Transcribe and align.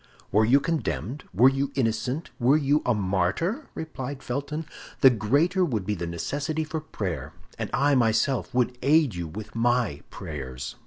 "Were 0.31 0.45
you 0.45 0.59
condemned, 0.59 1.25
were 1.31 1.47
you 1.47 1.71
innocent, 1.75 2.31
were 2.39 2.57
you 2.57 2.81
a 2.87 2.95
martyr," 2.95 3.67
replied 3.75 4.23
Felton, 4.23 4.65
"the 5.01 5.11
greater 5.11 5.63
would 5.63 5.85
be 5.85 5.93
the 5.93 6.07
necessity 6.07 6.63
for 6.63 6.81
prayer; 6.81 7.33
and 7.59 7.69
I 7.71 7.93
myself 7.93 8.51
would 8.51 8.79
aid 8.81 9.13
you 9.13 9.27
with 9.27 9.53
my 9.53 10.01
prayers." 10.09 10.75